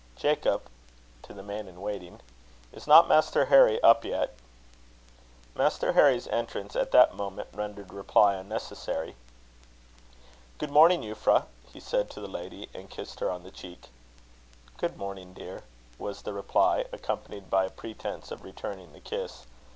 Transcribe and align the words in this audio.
Jacob," 0.15 0.63
(to 1.21 1.31
the 1.31 1.43
man 1.43 1.67
in 1.67 1.79
waiting), 1.79 2.21
"is 2.73 2.87
not 2.87 3.07
Master 3.07 3.45
Harry 3.53 3.79
up 3.83 4.03
yet?" 4.03 4.33
Master 5.53 5.93
Harry's 5.93 6.25
entrance 6.29 6.75
at 6.75 6.89
that 6.89 7.13
moment 7.13 7.49
rendered 7.53 7.93
reply 7.93 8.33
unnecessary. 8.33 9.15
"Good 10.57 10.71
morning, 10.71 11.03
Euphra," 11.03 11.45
he 11.71 11.79
said 11.79 12.09
to 12.09 12.19
the 12.19 12.27
lady, 12.27 12.67
and 12.73 12.89
kissed 12.89 13.19
her 13.19 13.29
on 13.29 13.43
the 13.43 13.51
cheek. 13.51 13.89
"Good 14.77 14.97
morning, 14.97 15.35
dear," 15.35 15.61
was 15.99 16.23
the 16.23 16.33
reply, 16.33 16.85
accompanied 16.91 17.51
by 17.51 17.65
a 17.65 17.69
pretence 17.69 18.31
of 18.31 18.43
returning 18.43 18.93
the 18.93 18.99
kiss. 19.01 19.45